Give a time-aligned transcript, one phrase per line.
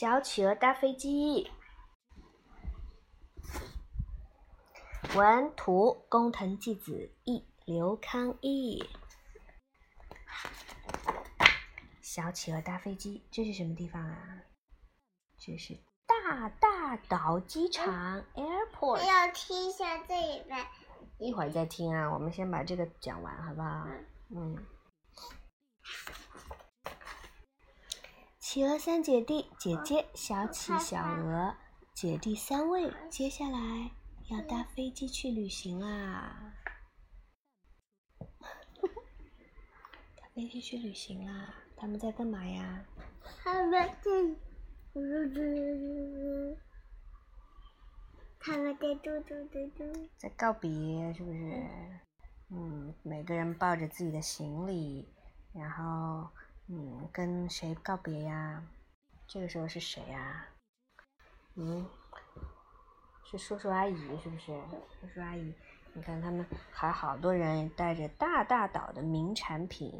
[0.00, 1.50] 小企鹅搭飞机。
[5.16, 8.88] 文图：工藤纪子，译：刘康义。
[12.00, 14.42] 小企鹅搭飞机，这是什么地方啊？
[15.36, 19.04] 这是大大岛机场 （airport）。
[19.04, 20.64] 要听一下这一段。
[21.18, 23.88] 一会儿再听啊，我们先把这个讲完，好不好？
[24.30, 24.64] 嗯。
[28.50, 31.54] 企鹅三姐弟，姐姐小企、小鹅，
[31.92, 33.90] 姐弟三位，接下来
[34.30, 36.54] 要搭飞机去旅行啦！
[40.16, 41.54] 搭飞机去旅行啦！
[41.76, 42.86] 他们在干嘛呀？
[43.44, 43.86] 他们在，
[48.40, 51.68] 他们在嘟嘟嘟嘟，在告别，是不是？
[52.48, 55.06] 嗯，每个人抱着自己的行李，
[55.52, 56.30] 然后。
[57.12, 58.62] 跟谁告别呀？
[59.26, 60.46] 这个时候是谁呀？
[61.56, 61.86] 嗯，
[63.24, 64.46] 是叔叔阿姨是不是？
[65.00, 65.54] 叔叔阿姨，
[65.92, 69.92] 你看他们还好多人带着大大岛的名产品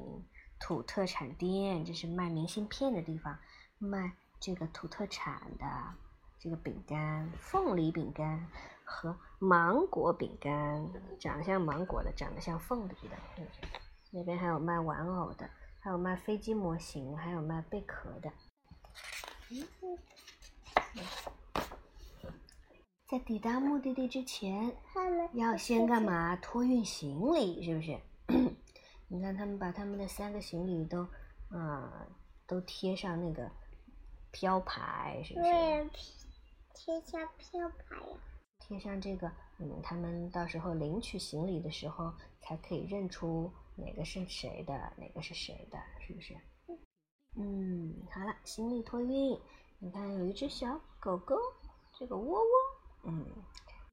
[0.61, 3.39] 土特产店，这是卖明信片的地方，
[3.79, 5.67] 卖这个土特产的
[6.39, 8.49] 这个饼干，凤梨饼干
[8.85, 13.17] 和芒果饼干，长得像芒果的，长得像凤梨的，
[14.11, 15.51] 那边还有卖玩偶的。
[15.81, 18.31] 还有卖飞机模型，还有卖贝壳的。
[23.07, 24.77] 在抵达目的地之前，
[25.33, 26.37] 要先干嘛？
[26.37, 27.99] 托运行李，是不是？
[29.09, 31.09] 你看，他们把他们的三个行李都，
[31.49, 32.07] 啊，
[32.47, 33.51] 都贴上那个
[34.31, 35.47] 标牌，是不是？
[36.75, 38.19] 贴上标牌呀。
[38.59, 43.51] 贴上这个，嗯，他们到时候领取行李的时候，才可以认出。
[43.79, 44.75] 哪个是谁的？
[44.97, 45.79] 哪个是谁的？
[46.01, 46.35] 是不是？
[47.37, 49.39] 嗯，好了，行李托运。
[49.79, 51.37] 你看，有一只小狗狗，
[51.97, 52.49] 这个窝窝，
[53.05, 53.25] 嗯，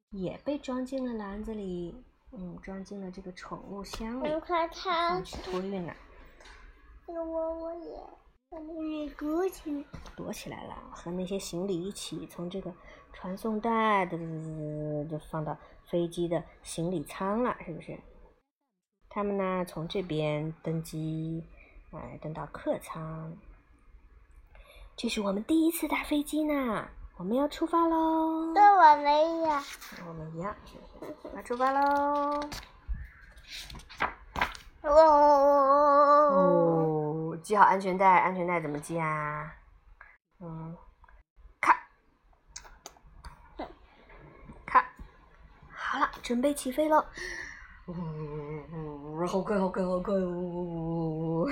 [0.10, 1.96] 也被装进了篮子里，
[2.32, 5.96] 嗯，装进了这个宠物箱里，它去托运了。
[7.06, 9.86] 这个窝窝也，也躲起，
[10.16, 12.74] 躲起来了，和那些行李一起从这个
[13.14, 14.18] 传送带的
[15.06, 17.96] 就放到飞机的行李舱了，是不是？
[19.16, 21.42] 他们呢，从这边登机，
[21.94, 23.34] 哎，登到客舱。
[24.98, 28.54] 这是我们第一次搭飞机呢，我们要出发喽。
[28.54, 29.64] 跟我们一样。
[30.06, 30.54] 我们一样，
[31.34, 32.42] 那出发喽。
[34.82, 34.92] 哦，
[37.42, 39.56] 系好安全带，安全带怎么系啊？
[40.42, 40.76] 嗯，
[41.62, 41.74] 看，
[44.66, 44.86] 看，
[45.72, 47.06] 好了，准备起飞喽。
[47.88, 47.94] 呜，
[49.28, 50.14] 好快，好快，好快！
[50.16, 51.50] 呜呜呜呜呜，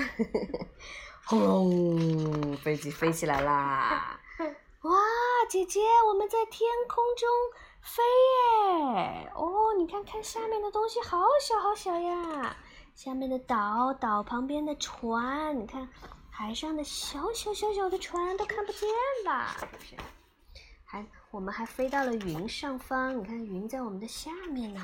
[1.26, 4.20] 轰隆，飞机飞起来啦！
[4.82, 4.92] 哇，
[5.50, 7.30] 姐姐，我们在天空中
[7.82, 8.04] 飞
[8.94, 9.32] 耶！
[9.36, 12.56] 哦，你看看下面的东西，好小好小呀！
[12.96, 15.88] 下面的岛，岛旁边的船，你看
[16.30, 18.90] 海上的小小小小的船都看不见
[19.26, 19.56] 吧，
[20.84, 24.82] 还，我们还飞到了云上方，你看云在我们的下面呢。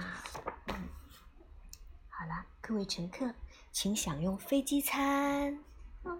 [2.70, 3.34] 各位乘客，
[3.72, 5.58] 请享用飞机餐。
[6.04, 6.16] 哦，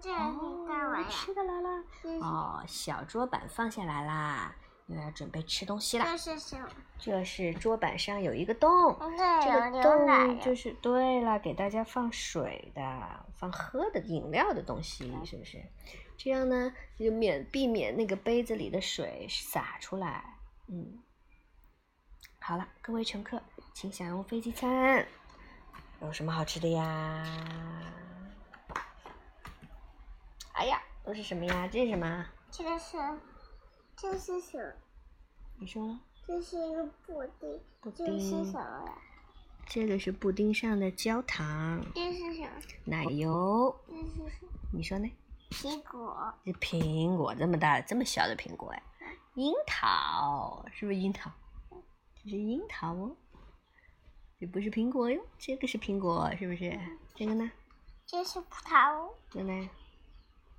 [1.08, 1.84] 吃的来了。
[2.20, 4.52] 哦，小桌板放下来啦，
[4.88, 6.06] 又要准备吃东西啦。
[6.06, 6.68] 这是什么？
[6.98, 15.62] 这是桌板上有一个洞，这个洞就是对了，给大家放水的，放喝的饮料的东西，是不是？
[16.16, 20.34] 这样呢，就免避免那个杯子里的水洒出来。
[20.66, 20.98] 嗯，
[22.40, 23.40] 好了，各位乘客，
[23.72, 25.06] 请享用飞机餐。
[26.02, 27.24] 有什么好吃的呀？
[30.54, 31.68] 哎呀，都是什么呀？
[31.70, 32.26] 这是什么？
[32.50, 32.96] 这个是，
[33.96, 34.72] 这是什么？
[35.58, 35.98] 你说。
[36.26, 37.60] 这是一个布丁。
[37.80, 38.06] 布丁。
[38.06, 38.94] 这是什么呀？
[39.66, 41.84] 这个是布丁上的焦糖。
[41.94, 42.48] 这是什么？
[42.86, 43.78] 奶油。
[43.86, 44.50] 这是什么？
[44.72, 45.10] 你说呢？
[45.50, 46.32] 苹果。
[46.44, 48.82] 这苹果这么大，这么小的苹果哎？
[49.34, 51.30] 樱桃，是不是樱桃？
[52.24, 53.14] 这是樱桃哦。
[54.40, 56.80] 这不是苹果哟，这个是苹果，是不是？
[57.14, 57.52] 这个呢？
[58.06, 59.10] 这是葡萄。
[59.30, 59.68] 这呢？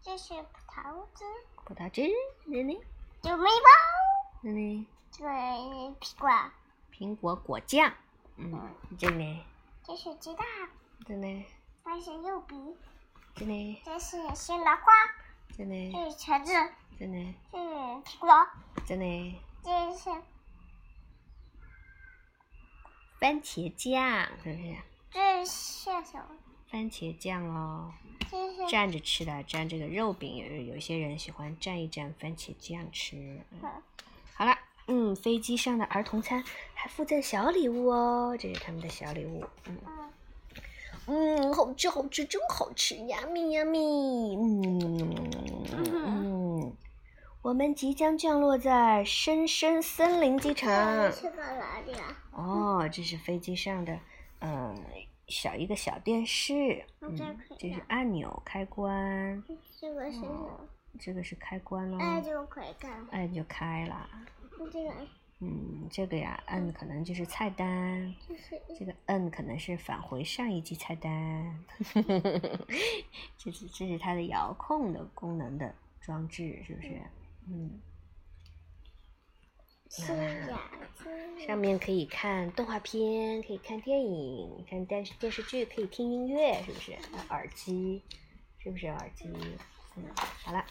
[0.03, 1.25] 这是葡萄汁。
[1.65, 2.03] 葡萄汁，
[2.45, 2.79] 这呢？
[3.23, 4.43] 有面包。
[4.43, 4.87] 这呢？
[5.09, 6.29] 这苹果。
[6.93, 7.91] 苹果果酱。
[8.35, 8.69] 嗯。
[8.99, 9.43] 这呢？
[9.83, 10.45] 这是鸡蛋。
[11.07, 11.45] 这呢？
[11.83, 12.77] 这是柚饼。
[13.33, 13.81] 这呢？
[13.83, 14.83] 这是西兰花。
[15.57, 15.91] 这呢？
[15.91, 16.53] 这是橙子。
[16.99, 17.35] 这呢？
[17.51, 18.47] 这是苹果。
[18.85, 19.41] 这呢？
[19.63, 20.21] 这是。
[23.21, 24.75] 番茄酱是不是？
[25.11, 26.25] 这是什么？
[26.71, 27.93] 番茄酱哦。
[28.67, 33.15] 蘸着吃的，蘸这个肉饼，有有些人喜欢蘸一蘸番茄酱吃。
[33.51, 33.69] 嗯好
[34.33, 34.57] 好了，
[34.87, 39.45] 嗯，飞机上的儿童餐还附赠小礼物哦，这是他们的小礼物。
[39.67, 40.11] 嗯嗯
[41.05, 44.35] 嗯，好吃好吃，真好吃，yummy yummy。
[44.35, 44.97] 嗯
[45.73, 46.00] 嗯，
[47.41, 51.11] 我们即将降落在深深森林机场。
[51.11, 52.15] 去到哪里啊？
[52.31, 53.99] 哦，这是飞机上的，
[54.41, 54.75] 嗯，
[55.27, 56.85] 小一个小电视，
[57.57, 59.43] 这是按钮开关，
[59.79, 60.67] 这个是什么？
[60.99, 62.91] 这个是开关喽，哎，这个可以看。
[63.09, 64.07] 按就开了。
[64.71, 64.93] 这个
[65.39, 71.65] 嗯，这个呀，摁可能就是菜单，就是这个摁可能是返回上一季菜单，
[73.35, 76.89] 这是这是它的遥控的功能的装置，是不是？
[76.89, 77.01] 嗯，
[79.89, 80.13] 是
[80.47, 80.71] 呀，
[81.03, 86.93] 是上面可以看动画片，可以看电影，看电视电视剧，可以听音乐，是不是？
[87.29, 88.01] 耳机，
[88.59, 89.27] 是不是耳机？
[89.97, 90.03] 嗯，
[90.43, 90.65] 好了。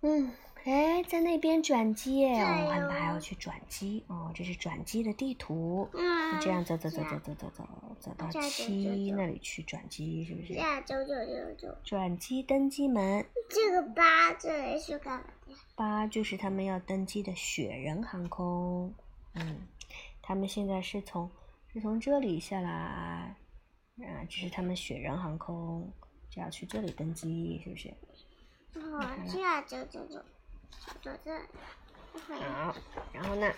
[0.00, 0.32] 嗯，
[0.64, 5.86] 哎，在那边转机耶，哦，我们油还要去转机哦，这是转机的地图。
[5.92, 7.68] 嗯，这样走走走走走走走
[8.00, 10.54] 走到七那里去转机，是不是这？
[10.54, 11.78] 样走走走走。
[11.84, 15.54] 转机登机门这个八这里是干嘛的？
[15.74, 18.94] 八就是他们要登机的雪人航空。
[19.34, 19.68] 嗯，
[20.22, 21.30] 他们现在是从
[21.74, 23.36] 是从这里下来，啊，
[24.30, 25.92] 这是他们雪人航空
[26.30, 27.90] 就要去这里登机，是不是？
[28.80, 30.24] 哦，这样走走走，
[31.02, 31.44] 走这里。
[32.28, 32.74] 好，
[33.12, 33.52] 然后呢？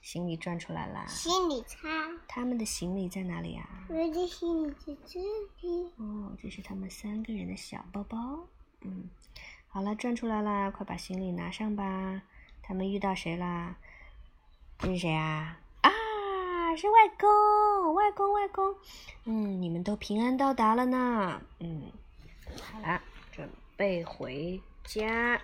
[0.02, 1.06] 行李转出来啦。
[1.08, 1.88] 心理差。
[2.28, 3.68] 他们的行李在哪里啊？
[3.90, 5.20] 我的行李在这
[5.62, 5.92] 里。
[5.98, 8.46] 哦，这是他们三个人的小包包。
[8.82, 9.10] 嗯，
[9.68, 12.22] 好了，转出来啦，快把行李拿上吧。
[12.68, 13.76] 他们遇到谁啦？
[14.80, 15.60] 这是谁啊？
[15.82, 15.92] 啊，
[16.76, 18.76] 是外公，外公，外公。
[19.26, 21.40] 嗯，你们都平安到达了呢。
[21.60, 21.92] 嗯，
[22.74, 23.00] 好啦，
[23.32, 25.40] 准备回家，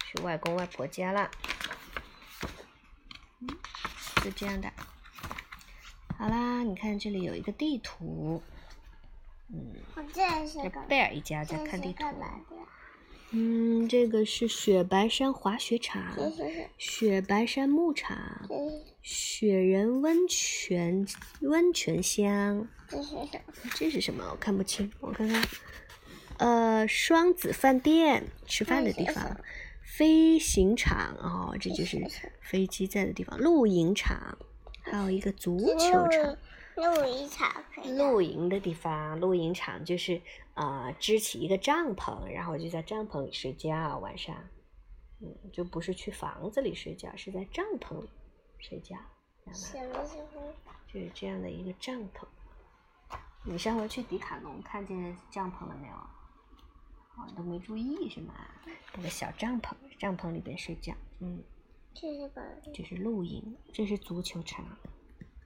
[0.00, 1.30] 去外公外婆家了。
[3.38, 3.48] 嗯，
[4.24, 4.72] 就这样的。
[6.18, 8.42] 好啦，你看这里有一个地图。
[9.48, 9.72] 嗯，
[10.12, 10.68] 这？
[10.88, 12.04] 贝尔一家在看地图。
[13.32, 16.16] 嗯，这个是雪白山滑雪场、
[16.78, 18.48] 雪白山牧场、
[19.02, 21.06] 雪人温泉
[21.40, 22.68] 温泉乡。
[22.88, 23.70] 这是什么？
[23.74, 24.24] 这是什么？
[24.30, 25.42] 我看不清，我看看。
[26.38, 29.40] 呃，双子饭店，吃饭的地方。
[29.82, 31.98] 飞行场哦，这就是
[32.42, 33.38] 飞机在的地方。
[33.38, 34.36] 露营场，
[34.82, 36.36] 还有一个足球场。
[36.76, 37.50] 露营场。
[37.96, 40.20] 露营的地方，露营场就是
[40.54, 44.36] 呃支起一个帐篷，然后就在帐篷里睡觉，晚上，
[45.20, 48.08] 嗯，就不是去房子里睡觉，是在帐篷里
[48.58, 48.96] 睡觉，
[49.52, 50.02] 知道？
[50.92, 52.26] 就是这样的一个帐篷。
[53.44, 55.94] 你上回去迪卡侬看见帐篷了没有？
[55.94, 58.34] 哦，都没注意是吗？
[58.94, 61.42] 那个小帐篷，帐篷里边睡觉，嗯，
[61.94, 62.52] 这是干嘛？
[62.74, 64.66] 这是露营，这是足球场，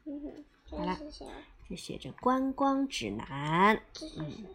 [0.05, 0.99] 嗯哼，好了
[1.69, 3.81] 这写着观光指南。
[3.93, 4.49] 这是什么？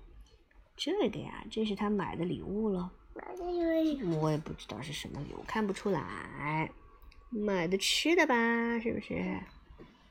[0.76, 2.92] 这个呀，这是他买的礼物了。
[3.14, 3.46] 买的
[3.82, 4.20] 礼物。
[4.22, 6.70] 我也不知道是什么礼物，看不出来。
[7.30, 8.36] 买的吃的吧，
[8.80, 9.40] 是不是？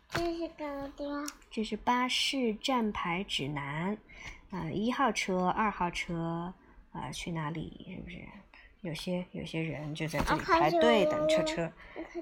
[0.09, 0.65] 这是搞
[0.97, 1.27] 的。
[1.51, 3.99] 这是巴士站牌指南。
[4.51, 6.55] 啊，一号车、二号车，
[6.93, 7.87] 啊，去哪里？
[7.97, 8.19] 是不是？
[8.81, 11.71] 有些有些人就在这里排队等车车。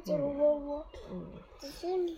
[0.09, 0.85] 嗯。
[1.11, 2.17] 嗯。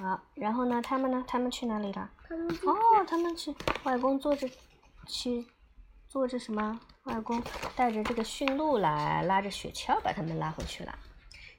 [0.00, 0.82] 好，然后呢？
[0.82, 1.24] 他们呢？
[1.24, 2.10] 他们去哪里了？
[2.28, 4.50] 哦，他们去外公坐着，
[5.06, 5.46] 去
[6.08, 6.80] 坐着什么？
[7.04, 7.40] 外公
[7.76, 10.98] 带着这个驯鹿来，拉着雪橇把他们拉回去了。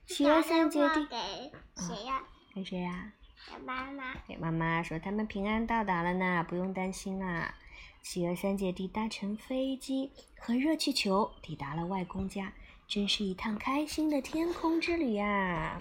[0.06, 2.24] 企鹅三姐弟给谁呀？
[2.54, 3.14] 给谁呀？
[3.50, 4.14] 给妈妈。
[4.28, 7.56] 给妈妈说他们平安到达了呢，不用担心啦。
[8.02, 12.52] 企鹅三姐弟搭乘飞机和热气球抵达了外公家，
[12.86, 15.80] 真是一趟开心的天空之旅呀！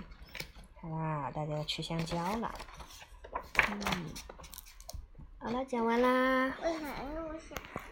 [0.91, 2.55] 哇，大家吃香蕉了。
[3.71, 3.81] 嗯，
[5.39, 6.57] 好了，讲完啦。
[6.63, 6.87] 为啥？
[7.03, 7.84] 我想。